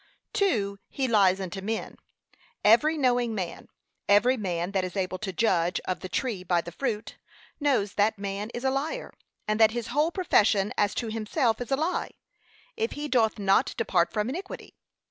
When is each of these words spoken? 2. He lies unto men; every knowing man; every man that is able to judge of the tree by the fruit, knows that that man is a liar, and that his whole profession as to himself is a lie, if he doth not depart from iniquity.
2. 0.33 0.79
He 0.89 1.07
lies 1.07 1.39
unto 1.39 1.61
men; 1.61 1.95
every 2.65 2.97
knowing 2.97 3.35
man; 3.35 3.67
every 4.09 4.35
man 4.35 4.71
that 4.71 4.83
is 4.83 4.95
able 4.97 5.19
to 5.19 5.31
judge 5.31 5.79
of 5.85 5.99
the 5.99 6.09
tree 6.09 6.43
by 6.43 6.59
the 6.59 6.71
fruit, 6.71 7.17
knows 7.59 7.89
that 7.93 8.15
that 8.15 8.19
man 8.19 8.49
is 8.55 8.63
a 8.63 8.71
liar, 8.71 9.13
and 9.47 9.59
that 9.59 9.69
his 9.69 9.89
whole 9.93 10.09
profession 10.09 10.73
as 10.75 10.95
to 10.95 11.09
himself 11.11 11.61
is 11.61 11.69
a 11.69 11.75
lie, 11.75 12.13
if 12.75 12.93
he 12.93 13.07
doth 13.07 13.37
not 13.37 13.75
depart 13.77 14.11
from 14.11 14.27
iniquity. 14.27 14.73